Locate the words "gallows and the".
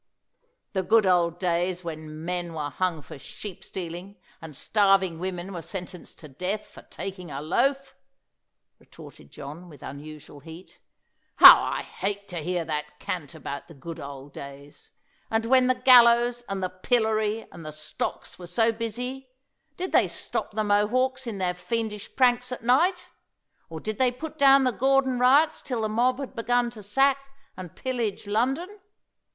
15.75-16.69